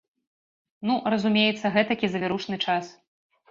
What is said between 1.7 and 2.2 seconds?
гэтакі